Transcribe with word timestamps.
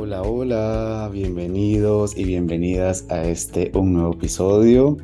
Hola, 0.00 0.22
hola, 0.22 1.10
bienvenidos 1.12 2.16
y 2.16 2.22
bienvenidas 2.22 3.04
a 3.08 3.24
este 3.24 3.72
un 3.74 3.94
nuevo 3.94 4.12
episodio. 4.12 4.96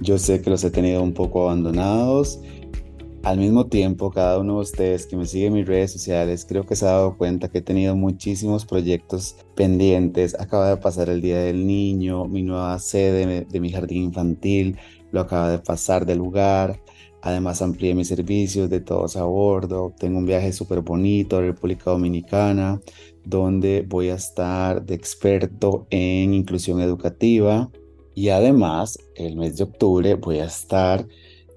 Yo 0.00 0.16
sé 0.16 0.40
que 0.40 0.48
los 0.48 0.64
he 0.64 0.70
tenido 0.70 1.02
un 1.02 1.12
poco 1.12 1.42
abandonados. 1.42 2.40
Al 3.24 3.36
mismo 3.36 3.66
tiempo, 3.66 4.10
cada 4.10 4.38
uno 4.38 4.54
de 4.54 4.60
ustedes 4.60 5.04
que 5.04 5.18
me 5.18 5.26
sigue 5.26 5.48
en 5.48 5.52
mis 5.52 5.66
redes 5.66 5.92
sociales, 5.92 6.46
creo 6.48 6.64
que 6.64 6.76
se 6.76 6.86
ha 6.86 6.92
dado 6.92 7.18
cuenta 7.18 7.50
que 7.50 7.58
he 7.58 7.60
tenido 7.60 7.94
muchísimos 7.94 8.64
proyectos 8.64 9.36
pendientes. 9.54 10.34
Acaba 10.40 10.70
de 10.70 10.78
pasar 10.78 11.10
el 11.10 11.20
Día 11.20 11.40
del 11.40 11.66
Niño, 11.66 12.24
mi 12.24 12.42
nueva 12.42 12.78
sede 12.78 13.44
de 13.44 13.60
mi 13.60 13.70
jardín 13.70 14.04
infantil, 14.04 14.78
lo 15.12 15.20
acaba 15.20 15.50
de 15.50 15.58
pasar 15.58 16.06
de 16.06 16.16
lugar. 16.16 16.80
Además 17.20 17.62
amplié 17.62 17.94
mis 17.94 18.08
servicios 18.08 18.70
de 18.70 18.80
todos 18.80 19.16
a 19.16 19.24
bordo. 19.24 19.92
Tengo 19.98 20.18
un 20.18 20.26
viaje 20.26 20.52
súper 20.52 20.82
bonito 20.82 21.36
a 21.36 21.40
República 21.40 21.90
Dominicana, 21.90 22.80
donde 23.28 23.84
voy 23.86 24.08
a 24.08 24.14
estar 24.14 24.84
de 24.84 24.94
experto 24.94 25.86
en 25.90 26.32
inclusión 26.32 26.80
educativa. 26.80 27.70
Y 28.14 28.30
además, 28.30 28.98
el 29.16 29.36
mes 29.36 29.56
de 29.56 29.64
octubre 29.64 30.14
voy 30.14 30.38
a 30.38 30.46
estar 30.46 31.06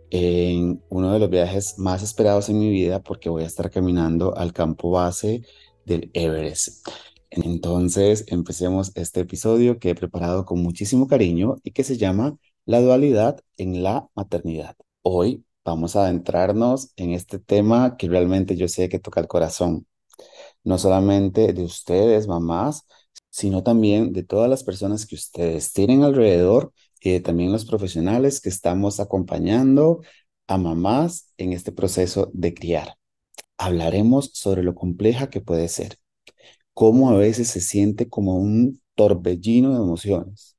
en 0.09 0.83
uno 0.89 1.13
de 1.13 1.19
los 1.19 1.29
viajes 1.29 1.79
más 1.79 2.03
esperados 2.03 2.49
en 2.49 2.59
mi 2.59 2.69
vida 2.69 3.01
porque 3.01 3.29
voy 3.29 3.43
a 3.43 3.47
estar 3.47 3.71
caminando 3.71 4.35
al 4.35 4.51
campo 4.51 4.91
base 4.91 5.43
del 5.85 6.11
Everest. 6.13 6.85
Entonces, 7.29 8.25
empecemos 8.27 8.91
este 8.95 9.21
episodio 9.21 9.79
que 9.79 9.91
he 9.91 9.95
preparado 9.95 10.45
con 10.45 10.61
muchísimo 10.61 11.07
cariño 11.07 11.55
y 11.63 11.71
que 11.71 11.85
se 11.85 11.97
llama 11.97 12.37
La 12.65 12.81
dualidad 12.81 13.39
en 13.57 13.81
la 13.81 14.09
maternidad. 14.13 14.75
Hoy 15.03 15.45
vamos 15.63 15.95
a 15.95 16.03
adentrarnos 16.03 16.91
en 16.97 17.11
este 17.11 17.39
tema 17.39 17.95
que 17.97 18.09
realmente 18.09 18.57
yo 18.57 18.67
sé 18.67 18.89
que 18.89 18.99
toca 18.99 19.21
el 19.21 19.27
corazón, 19.27 19.87
no 20.63 20.77
solamente 20.77 21.53
de 21.53 21.63
ustedes, 21.63 22.27
mamás, 22.27 22.85
sino 23.29 23.63
también 23.63 24.13
de 24.13 24.23
todas 24.23 24.49
las 24.49 24.63
personas 24.63 25.05
que 25.05 25.15
ustedes 25.15 25.73
tienen 25.73 26.03
alrededor 26.03 26.73
y 26.99 27.11
de 27.11 27.19
también 27.21 27.51
los 27.51 27.65
profesionales 27.65 28.41
que 28.41 28.49
estamos 28.49 28.99
acompañando 28.99 30.01
a 30.47 30.57
mamás 30.57 31.33
en 31.37 31.53
este 31.53 31.71
proceso 31.71 32.29
de 32.33 32.53
criar. 32.53 32.95
Hablaremos 33.57 34.31
sobre 34.33 34.63
lo 34.63 34.75
compleja 34.75 35.29
que 35.29 35.41
puede 35.41 35.67
ser, 35.67 35.97
cómo 36.73 37.09
a 37.11 37.15
veces 37.17 37.49
se 37.49 37.61
siente 37.61 38.09
como 38.09 38.37
un 38.37 38.81
torbellino 38.95 39.71
de 39.71 39.77
emociones, 39.77 40.57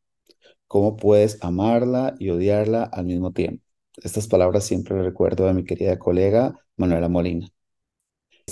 cómo 0.69 0.97
puedes 0.97 1.39
amarla 1.42 2.14
y 2.19 2.30
odiarla 2.30 2.84
al 2.84 3.06
mismo 3.06 3.33
tiempo 3.33 3.64
estas 3.97 4.27
palabras 4.27 4.64
siempre 4.64 5.03
recuerdo 5.03 5.48
a 5.48 5.53
mi 5.53 5.64
querida 5.64 5.98
colega 5.98 6.55
Manuela 6.77 7.08
Molina. 7.08 7.48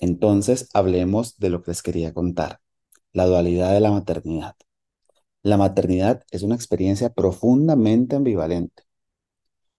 Entonces, 0.00 0.68
hablemos 0.74 1.38
de 1.38 1.50
lo 1.50 1.62
que 1.62 1.70
les 1.72 1.82
quería 1.82 2.12
contar, 2.14 2.60
la 3.12 3.26
dualidad 3.26 3.72
de 3.72 3.80
la 3.80 3.90
maternidad. 3.92 4.56
La 5.42 5.56
maternidad 5.58 6.24
es 6.30 6.42
una 6.42 6.54
experiencia 6.56 7.10
profundamente 7.12 8.16
ambivalente. 8.16 8.84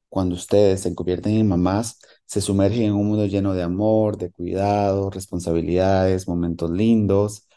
Cuando 0.09 0.35
ustedes 0.35 0.81
se 0.81 0.93
convierten 0.93 1.33
en 1.35 1.47
mamás, 1.47 1.99
se 2.25 2.41
sumergen 2.41 2.83
en 2.83 2.93
un 2.93 3.07
mundo 3.07 3.25
lleno 3.25 3.53
de 3.53 3.63
amor, 3.63 4.17
de 4.17 4.29
cuidado, 4.31 5.09
responsabilidades, 5.09 6.27
momentos 6.27 6.69
lindos, 6.71 7.47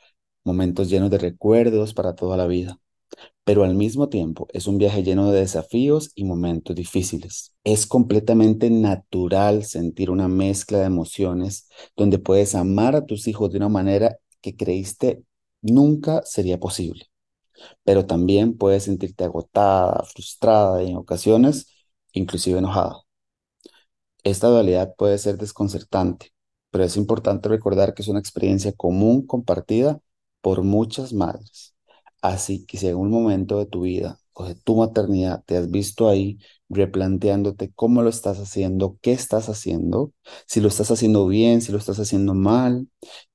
momentos 0.45 0.89
llenos 0.89 1.11
de 1.11 1.19
recuerdos 1.19 1.95
para 1.95 2.14
toda 2.14 2.36
la 2.36 2.46
vida 2.46 2.79
pero 3.45 3.65
al 3.65 3.75
mismo 3.75 4.09
tiempo 4.09 4.49
es 4.53 4.67
un 4.67 4.79
viaje 4.79 5.03
lleno 5.03 5.31
de 5.31 5.41
desafíos 5.41 6.13
y 6.15 6.25
momentos 6.25 6.75
difíciles. 6.77 7.55
Es 7.65 7.87
completamente 7.87 8.71
natural 8.71 9.65
sentir 9.65 10.11
una 10.11 10.29
mezcla 10.29 10.79
de 10.79 10.87
emociones 10.87 11.69
donde 11.97 12.19
puedes 12.19 12.55
amar 12.55 12.97
a 12.97 13.05
tus 13.07 13.29
hijos 13.29 13.51
de 13.51 13.59
una 13.59 13.69
manera 13.69 14.17
que 14.41 14.57
creíste 14.57 15.23
nunca 15.63 16.23
sería 16.25 16.59
posible, 16.59 17.07
pero 17.85 18.07
también 18.07 18.57
puedes 18.59 18.85
sentirte 18.85 19.25
agotada, 19.25 20.05
frustrada 20.05 20.83
y 20.83 20.91
en 20.91 20.97
ocasiones 20.97 21.69
inclusive 22.13 22.59
enojada. 22.59 23.03
Esta 24.25 24.49
dualidad 24.49 24.95
puede 24.97 25.19
ser 25.19 25.39
desconcertante, 25.39 26.33
pero 26.71 26.83
es 26.85 26.97
importante 26.97 27.49
recordar 27.49 27.95
que 27.95 28.03
es 28.03 28.09
una 28.09 28.19
experiencia 28.21 28.73
común 28.73 29.25
compartida 29.27 30.01
por 30.41 30.63
muchas 30.63 31.13
madres. 31.13 31.73
Así 32.24 32.64
que 32.67 32.79
si 32.79 32.89
en 32.89 32.96
un 32.96 33.11
momento 33.11 33.58
de 33.58 33.67
tu 33.67 33.83
vida 33.83 34.18
o 34.33 34.46
de 34.46 34.55
tu 34.55 34.77
maternidad 34.77 35.45
te 35.46 35.57
has 35.58 35.70
visto 35.70 36.08
ahí 36.08 36.39
replanteándote 36.70 37.73
cómo 37.74 38.02
lo 38.02 38.08
estás 38.08 38.39
haciendo, 38.40 38.98
qué 39.02 39.12
estás 39.12 39.48
haciendo, 39.51 40.12
si 40.46 40.61
lo 40.61 40.68
estás 40.68 40.90
haciendo 40.90 41.27
bien, 41.29 41.61
si 41.61 41.70
lo 41.73 41.79
estás 41.79 41.98
haciendo 42.01 42.33
mal, 42.34 42.89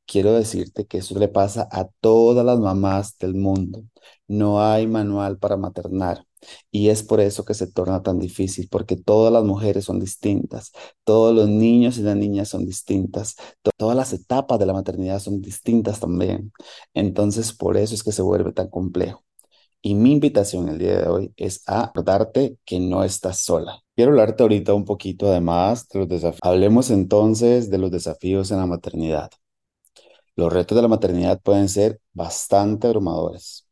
quiero 0.07 0.33
decirte 0.33 0.88
que 0.88 0.99
eso 0.99 1.19
le 1.19 1.28
pasa 1.29 1.67
a 1.72 1.88
todas 2.01 2.45
las 2.45 2.59
mamás 2.59 3.17
del 3.19 3.35
mundo. 3.35 3.83
No 4.28 4.61
hay 4.63 4.88
manual 4.88 5.38
para 5.39 5.57
maternar. 5.57 6.25
Y 6.72 6.89
es 6.89 7.03
por 7.03 7.19
eso 7.19 7.45
que 7.45 7.53
se 7.53 7.72
torna 7.72 8.01
tan 8.03 8.19
difícil, 8.19 8.67
porque 8.69 8.95
todas 8.95 9.31
las 9.33 9.44
mujeres 9.44 9.85
son 9.85 10.00
distintas, 10.00 10.72
todos 11.03 11.35
los 11.35 11.50
niños 11.50 11.97
y 11.97 12.01
las 12.03 12.16
niñas 12.16 12.50
son 12.50 12.66
distintas, 12.66 13.35
todas 13.77 13.95
las 13.95 14.13
etapas 14.13 14.59
de 14.59 14.66
la 14.66 14.73
maternidad 14.73 15.19
son 15.19 15.41
distintas 15.41 15.99
también. 15.99 16.51
Entonces, 16.94 17.53
por 17.53 17.78
eso 17.78 17.95
es 17.95 18.03
que 18.03 18.11
se 18.11 18.22
vuelve 18.22 18.51
tan 18.53 18.69
complejo. 18.69 19.23
Y 19.81 19.95
mi 19.95 20.11
invitación 20.11 20.67
el 20.69 20.78
día 20.78 20.99
de 21.01 21.07
hoy 21.07 21.33
es 21.38 21.63
a 21.67 21.91
darte 22.03 22.57
que 22.66 22.79
no 22.79 23.03
estás 23.03 23.39
sola. 23.39 23.81
Quiero 23.95 24.11
hablarte 24.11 24.44
ahorita 24.44 24.73
un 24.73 24.83
poquito 24.85 25.28
además 25.28 25.88
de 25.89 25.99
los 25.99 26.09
desafíos. 26.09 26.39
Hablemos 26.44 26.89
entonces 26.91 27.69
de 27.69 27.78
los 27.78 27.89
desafíos 27.91 28.51
en 28.51 28.57
la 28.57 28.66
maternidad. 28.66 29.31
Los 30.35 30.51
retos 30.53 30.75
de 30.75 30.81
la 30.81 30.88
maternidad 30.88 31.41
pueden 31.41 31.69
ser 31.69 32.01
bastante 32.13 32.88
abrumadores. 32.88 33.67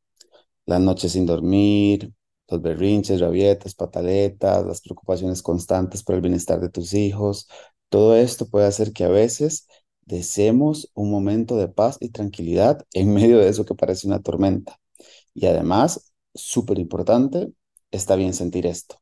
Las 0.65 0.81
noches 0.81 1.13
sin 1.13 1.25
dormir, 1.25 2.13
los 2.49 2.61
berrinches, 2.61 3.19
rabietas, 3.19 3.75
pataletas, 3.75 4.65
las 4.65 4.81
preocupaciones 4.81 5.41
constantes 5.41 6.03
por 6.03 6.15
el 6.15 6.21
bienestar 6.21 6.59
de 6.61 6.69
tus 6.69 6.93
hijos, 6.93 7.47
todo 7.89 8.15
esto 8.15 8.47
puede 8.49 8.67
hacer 8.67 8.93
que 8.93 9.03
a 9.05 9.09
veces 9.09 9.67
deseemos 10.01 10.91
un 10.93 11.11
momento 11.11 11.57
de 11.57 11.67
paz 11.67 11.97
y 11.99 12.09
tranquilidad 12.09 12.85
en 12.93 13.13
medio 13.13 13.39
de 13.39 13.49
eso 13.49 13.65
que 13.65 13.75
parece 13.75 14.07
una 14.07 14.21
tormenta. 14.21 14.79
Y 15.33 15.45
además, 15.47 16.13
súper 16.33 16.79
importante, 16.79 17.53
está 17.91 18.15
bien 18.15 18.33
sentir 18.33 18.65
esto. 18.67 18.97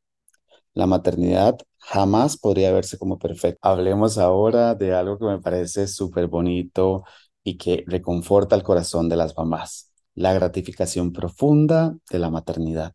La 0.74 0.88
maternidad 0.88 1.58
jamás 1.80 2.38
podría 2.38 2.72
verse 2.72 2.98
como 2.98 3.20
perfecta. 3.20 3.60
Hablemos 3.70 4.18
ahora 4.18 4.76
de 4.76 4.94
algo 4.94 5.18
que 5.20 5.26
me 5.26 5.42
parece 5.42 5.88
súper 5.88 6.28
bonito 6.28 7.04
y 7.44 7.58
que 7.58 7.84
reconforta 7.88 8.56
el 8.56 8.64
corazón 8.64 9.10
de 9.10 9.18
las 9.18 9.38
mamás, 9.38 9.92
la 10.16 10.34
gratificación 10.34 11.14
profunda 11.14 11.98
de 12.10 12.20
la 12.20 12.30
maternidad 12.30 12.94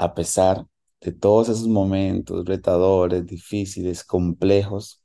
a 0.00 0.14
pesar 0.14 0.66
de 1.02 1.12
todos 1.12 1.50
esos 1.50 1.68
momentos 1.68 2.46
retadores, 2.46 3.26
difíciles, 3.26 4.02
complejos, 4.04 5.02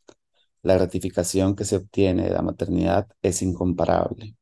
la 0.64 0.76
gratificación 0.76 1.56
que 1.56 1.66
se 1.66 1.78
obtiene 1.78 2.24
de 2.24 2.32
la 2.32 2.42
maternidad 2.42 3.08
es 3.22 3.42
incomparable. 3.42 4.36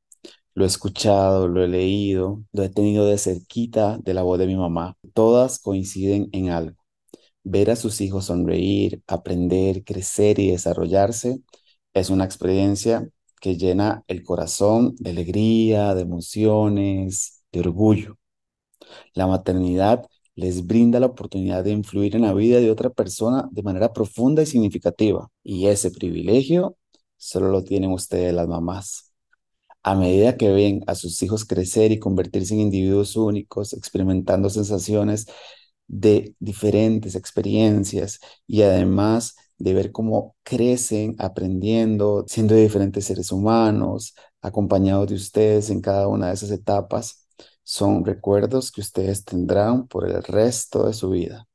Lo 0.55 0.65
he 0.65 0.67
escuchado, 0.67 1.47
lo 1.47 1.63
he 1.63 1.67
leído, 1.67 2.43
lo 2.53 2.63
he 2.63 2.69
tenido 2.69 3.07
de 3.07 3.17
cerquita 3.17 3.97
de 4.03 4.13
la 4.13 4.23
voz 4.23 4.39
de 4.39 4.47
mi 4.47 4.55
mamá. 4.55 4.97
Todas 5.13 5.59
coinciden 5.59 6.29
en 6.33 6.49
algo. 6.51 6.77
Ver 7.43 7.71
a 7.71 7.75
sus 7.75 8.01
hijos 8.01 8.25
sonreír, 8.25 9.03
aprender, 9.07 9.83
crecer 9.83 10.39
y 10.39 10.51
desarrollarse 10.51 11.41
es 11.93 12.09
una 12.11 12.25
experiencia 12.25 13.09
que 13.41 13.57
llena 13.57 14.03
el 14.07 14.23
corazón 14.23 14.95
de 14.99 15.11
alegría, 15.11 15.95
de 15.95 16.03
emociones, 16.03 17.43
de 17.51 17.61
orgullo. 17.61 18.17
La 19.13 19.27
maternidad 19.27 20.05
les 20.35 20.65
brinda 20.65 20.99
la 20.99 21.07
oportunidad 21.07 21.63
de 21.63 21.71
influir 21.71 22.15
en 22.15 22.23
la 22.23 22.33
vida 22.33 22.59
de 22.59 22.71
otra 22.71 22.89
persona 22.89 23.47
de 23.51 23.63
manera 23.63 23.93
profunda 23.93 24.41
y 24.43 24.45
significativa. 24.45 25.29
Y 25.43 25.67
ese 25.67 25.91
privilegio 25.91 26.77
solo 27.17 27.49
lo 27.49 27.63
tienen 27.63 27.91
ustedes 27.91 28.33
las 28.33 28.47
mamás. 28.47 29.13
A 29.83 29.95
medida 29.95 30.37
que 30.37 30.49
ven 30.51 30.81
a 30.87 30.95
sus 30.95 31.21
hijos 31.23 31.45
crecer 31.45 31.91
y 31.91 31.99
convertirse 31.99 32.53
en 32.53 32.61
individuos 32.61 33.15
únicos, 33.15 33.73
experimentando 33.73 34.49
sensaciones 34.49 35.27
de 35.87 36.35
diferentes 36.39 37.15
experiencias 37.15 38.19
y 38.47 38.61
además 38.63 39.35
de 39.57 39.73
ver 39.73 39.91
cómo 39.91 40.35
crecen 40.43 41.15
aprendiendo, 41.19 42.25
siendo 42.27 42.55
diferentes 42.55 43.05
seres 43.05 43.31
humanos, 43.31 44.15
acompañados 44.41 45.09
de 45.09 45.15
ustedes 45.15 45.69
en 45.69 45.81
cada 45.81 46.07
una 46.07 46.27
de 46.27 46.33
esas 46.33 46.51
etapas, 46.51 47.22
son 47.63 48.05
recuerdos 48.05 48.71
que 48.71 48.81
ustedes 48.81 49.25
tendrán 49.25 49.87
por 49.87 50.09
el 50.09 50.23
resto 50.23 50.85
de 50.85 50.93
su 50.93 51.09
vida. 51.09 51.47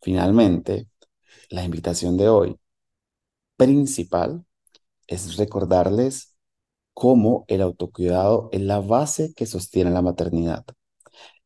Finalmente, 0.00 0.88
la 1.50 1.64
invitación 1.64 2.16
de 2.16 2.28
hoy 2.28 2.58
principal 3.56 4.44
es 5.06 5.36
recordarles 5.36 6.36
cómo 6.94 7.44
el 7.48 7.62
autocuidado 7.62 8.48
es 8.52 8.62
la 8.62 8.80
base 8.80 9.34
que 9.34 9.46
sostiene 9.46 9.90
la 9.90 10.02
maternidad. 10.02 10.64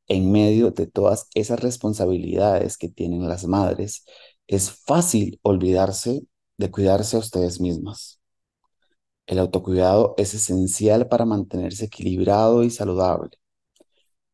En 0.09 0.33
medio 0.33 0.71
de 0.73 0.87
todas 0.87 1.29
esas 1.35 1.61
responsabilidades 1.61 2.77
que 2.79 2.89
tienen 2.89 3.29
las 3.29 3.47
madres, 3.47 4.05
es 4.47 4.71
fácil 4.73 5.39
olvidarse 5.43 6.23
de 6.59 6.71
cuidarse 6.71 7.17
a 7.17 7.21
ustedes 7.21 7.61
mismas. 7.61 8.21
El 9.27 9.39
autocuidado 9.39 10.15
es 10.19 10.35
esencial 10.35 11.09
para 11.09 11.25
mantenerse 11.25 11.87
equilibrado 11.87 12.65
y 12.65 12.71
saludable. 12.71 13.31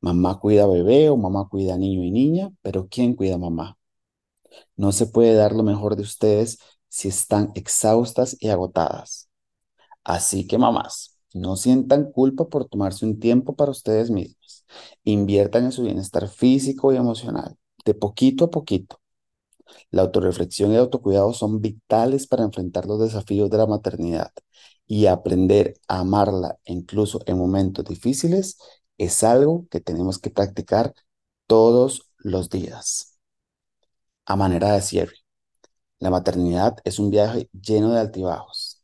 Mamá 0.06 0.38
cuida 0.42 0.66
bebé 0.74 1.10
o 1.10 1.16
mamá 1.24 1.48
cuida 1.50 1.76
niño 1.76 2.02
y 2.04 2.10
niña, 2.12 2.52
pero 2.62 2.88
¿quién 2.88 3.14
cuida 3.16 3.38
mamá? 3.38 3.76
No 4.76 4.92
se 4.92 5.06
puede 5.06 5.34
dar 5.34 5.52
lo 5.52 5.62
mejor 5.62 5.96
de 5.96 6.02
ustedes 6.02 6.58
si 6.88 7.08
están 7.08 7.52
exhaustas 7.54 8.36
y 8.40 8.48
agotadas. 8.48 9.28
Así 10.04 10.46
que 10.46 10.58
mamás, 10.58 11.18
no 11.34 11.56
sientan 11.56 12.12
culpa 12.12 12.48
por 12.48 12.66
tomarse 12.68 13.06
un 13.06 13.20
tiempo 13.20 13.56
para 13.56 13.72
ustedes 13.72 14.10
mismas. 14.10 14.66
Inviertan 15.04 15.64
en 15.66 15.72
su 15.72 15.82
bienestar 15.82 16.28
físico 16.28 16.92
y 16.92 16.96
emocional, 16.96 17.56
de 17.84 17.94
poquito 17.94 18.46
a 18.46 18.50
poquito. 18.50 19.00
La 19.90 20.02
autorreflexión 20.02 20.70
y 20.72 20.74
el 20.74 20.80
autocuidado 20.82 21.32
son 21.32 21.60
vitales 21.60 22.26
para 22.26 22.44
enfrentar 22.44 22.86
los 22.86 23.00
desafíos 23.00 23.50
de 23.50 23.58
la 23.58 23.66
maternidad 23.66 24.32
y 24.86 25.06
aprender 25.06 25.74
a 25.88 26.00
amarla 26.00 26.58
incluso 26.64 27.20
en 27.26 27.38
momentos 27.38 27.84
difíciles 27.84 28.58
es 28.98 29.24
algo 29.24 29.66
que 29.70 29.80
tenemos 29.80 30.18
que 30.18 30.30
practicar 30.30 30.94
todos 31.46 32.10
los 32.18 32.50
días. 32.50 33.18
A 34.26 34.36
manera 34.36 34.72
de 34.72 34.82
cierre, 34.82 35.14
la 35.98 36.10
maternidad 36.10 36.76
es 36.84 36.98
un 36.98 37.10
viaje 37.10 37.50
lleno 37.52 37.92
de 37.92 38.00
altibajos. 38.00 38.82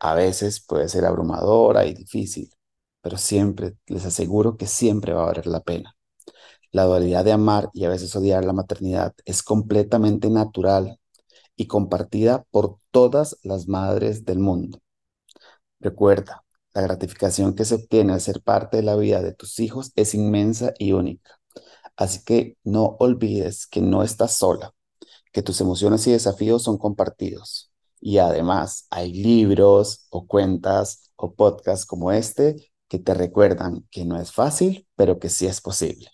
A 0.00 0.14
veces 0.14 0.60
puede 0.60 0.88
ser 0.88 1.04
abrumadora 1.06 1.86
y 1.86 1.94
difícil, 1.94 2.50
pero 3.02 3.18
siempre, 3.18 3.76
les 3.86 4.06
aseguro 4.06 4.56
que 4.56 4.66
siempre 4.66 5.12
va 5.14 5.24
a 5.24 5.26
valer 5.26 5.46
la 5.46 5.60
pena. 5.62 5.96
La 6.72 6.84
dualidad 6.84 7.24
de 7.24 7.32
amar 7.32 7.70
y 7.74 7.84
a 7.84 7.90
veces 7.90 8.14
odiar 8.16 8.44
la 8.44 8.52
maternidad 8.52 9.14
es 9.24 9.42
completamente 9.42 10.30
natural 10.30 10.98
y 11.56 11.66
compartida 11.68 12.44
por 12.50 12.78
todas 12.92 13.38
las 13.42 13.68
madres 13.68 14.24
del 14.24 14.40
mundo. 14.40 14.80
Recuerda, 15.80 16.45
la 16.76 16.82
gratificación 16.82 17.54
que 17.54 17.64
se 17.64 17.76
obtiene 17.76 18.12
al 18.12 18.20
ser 18.20 18.42
parte 18.42 18.76
de 18.76 18.82
la 18.82 18.96
vida 18.96 19.22
de 19.22 19.32
tus 19.32 19.60
hijos 19.60 19.92
es 19.96 20.14
inmensa 20.14 20.74
y 20.78 20.92
única. 20.92 21.40
Así 21.96 22.22
que 22.22 22.58
no 22.64 22.96
olvides 22.98 23.66
que 23.66 23.80
no 23.80 24.02
estás 24.02 24.32
sola, 24.34 24.74
que 25.32 25.42
tus 25.42 25.62
emociones 25.62 26.06
y 26.06 26.12
desafíos 26.12 26.62
son 26.62 26.76
compartidos. 26.76 27.72
Y 27.98 28.18
además 28.18 28.86
hay 28.90 29.14
libros 29.14 30.06
o 30.10 30.26
cuentas 30.26 31.10
o 31.16 31.32
podcasts 31.34 31.86
como 31.86 32.12
este 32.12 32.70
que 32.88 32.98
te 32.98 33.14
recuerdan 33.14 33.86
que 33.90 34.04
no 34.04 34.20
es 34.20 34.30
fácil, 34.30 34.86
pero 34.96 35.18
que 35.18 35.30
sí 35.30 35.46
es 35.46 35.62
posible. 35.62 36.10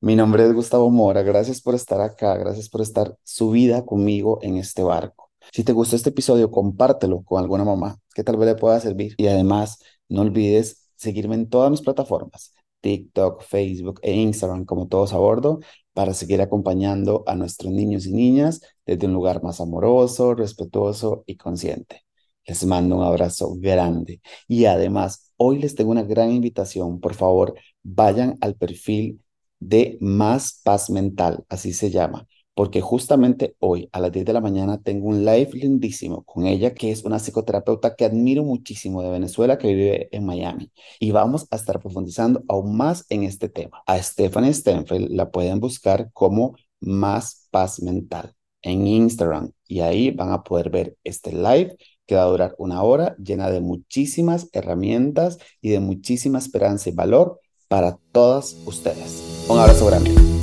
Mi 0.00 0.16
nombre 0.16 0.44
es 0.44 0.52
Gustavo 0.52 0.90
Mora, 0.90 1.22
gracias 1.22 1.60
por 1.60 1.76
estar 1.76 2.00
acá, 2.00 2.36
gracias 2.36 2.68
por 2.68 2.80
estar 2.80 3.16
subida 3.22 3.86
conmigo 3.86 4.40
en 4.42 4.56
este 4.56 4.82
barco. 4.82 5.30
Si 5.52 5.62
te 5.62 5.72
gustó 5.72 5.94
este 5.94 6.10
episodio, 6.10 6.50
compártelo 6.50 7.22
con 7.22 7.40
alguna 7.40 7.64
mamá 7.64 7.96
que 8.18 8.24
tal 8.24 8.36
vez 8.36 8.48
le 8.48 8.56
pueda 8.56 8.80
servir. 8.80 9.14
Y 9.16 9.28
además, 9.28 9.78
no 10.08 10.22
olvides 10.22 10.90
seguirme 10.96 11.36
en 11.36 11.48
todas 11.48 11.70
mis 11.70 11.82
plataformas, 11.82 12.52
TikTok, 12.80 13.42
Facebook 13.44 14.00
e 14.02 14.12
Instagram, 14.12 14.64
como 14.64 14.88
todos 14.88 15.12
a 15.12 15.18
bordo, 15.18 15.60
para 15.92 16.14
seguir 16.14 16.40
acompañando 16.42 17.22
a 17.28 17.36
nuestros 17.36 17.72
niños 17.72 18.06
y 18.06 18.12
niñas 18.12 18.60
desde 18.84 19.06
un 19.06 19.12
lugar 19.12 19.40
más 19.44 19.60
amoroso, 19.60 20.34
respetuoso 20.34 21.22
y 21.26 21.36
consciente. 21.36 22.02
Les 22.44 22.64
mando 22.66 22.96
un 22.96 23.04
abrazo 23.04 23.54
grande. 23.56 24.20
Y 24.48 24.64
además, 24.64 25.32
hoy 25.36 25.58
les 25.60 25.76
tengo 25.76 25.92
una 25.92 26.02
gran 26.02 26.32
invitación. 26.32 26.98
Por 26.98 27.14
favor, 27.14 27.54
vayan 27.84 28.36
al 28.40 28.56
perfil 28.56 29.22
de 29.60 29.96
Más 30.00 30.60
Paz 30.64 30.90
Mental, 30.90 31.44
así 31.48 31.72
se 31.72 31.90
llama 31.90 32.26
porque 32.58 32.80
justamente 32.80 33.54
hoy 33.60 33.88
a 33.92 34.00
las 34.00 34.10
10 34.10 34.26
de 34.26 34.32
la 34.32 34.40
mañana 34.40 34.82
tengo 34.82 35.06
un 35.06 35.24
live 35.24 35.50
lindísimo 35.52 36.24
con 36.24 36.44
ella, 36.44 36.74
que 36.74 36.90
es 36.90 37.04
una 37.04 37.20
psicoterapeuta 37.20 37.94
que 37.94 38.04
admiro 38.04 38.42
muchísimo 38.42 39.00
de 39.00 39.10
Venezuela, 39.10 39.58
que 39.58 39.68
vive 39.68 40.08
en 40.10 40.26
Miami. 40.26 40.72
Y 40.98 41.12
vamos 41.12 41.46
a 41.52 41.54
estar 41.54 41.78
profundizando 41.78 42.42
aún 42.48 42.76
más 42.76 43.06
en 43.10 43.22
este 43.22 43.48
tema. 43.48 43.84
A 43.86 44.02
Stephanie 44.02 44.52
Stenfeld 44.52 45.08
la 45.12 45.30
pueden 45.30 45.60
buscar 45.60 46.10
como 46.12 46.56
Más 46.80 47.46
Paz 47.52 47.80
Mental 47.80 48.34
en 48.62 48.88
Instagram 48.88 49.52
y 49.68 49.78
ahí 49.78 50.10
van 50.10 50.32
a 50.32 50.42
poder 50.42 50.68
ver 50.68 50.96
este 51.04 51.32
live 51.32 51.76
que 52.06 52.16
va 52.16 52.22
a 52.22 52.26
durar 52.26 52.56
una 52.58 52.82
hora 52.82 53.14
llena 53.18 53.52
de 53.52 53.60
muchísimas 53.60 54.48
herramientas 54.52 55.38
y 55.60 55.68
de 55.68 55.78
muchísima 55.78 56.40
esperanza 56.40 56.90
y 56.90 56.92
valor 56.92 57.38
para 57.68 58.00
todas 58.10 58.56
ustedes. 58.66 59.46
Un 59.48 59.60
abrazo 59.60 59.86
grande. 59.86 60.37